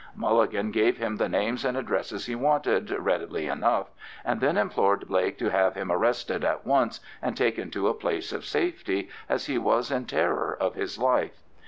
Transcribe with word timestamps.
Mulligan 0.15 0.71
gave 0.71 0.97
him 0.97 1.17
the 1.17 1.29
names 1.29 1.63
and 1.63 1.77
addresses 1.77 2.25
he 2.25 2.33
wanted 2.33 2.89
readily 2.89 3.45
enough, 3.45 3.89
and 4.25 4.41
then 4.41 4.57
implored 4.57 5.07
Blake 5.07 5.37
to 5.37 5.51
have 5.51 5.75
him 5.75 5.91
arrested 5.91 6.43
at 6.43 6.65
once 6.65 7.01
and 7.21 7.37
taken 7.37 7.69
to 7.69 7.87
a 7.87 7.93
place 7.93 8.31
of 8.33 8.43
safety, 8.43 9.09
as 9.29 9.45
he 9.45 9.59
was 9.59 9.91
in 9.91 10.05
terror 10.05 10.57
of 10.59 10.73
his 10.73 10.97
life. 10.97 11.43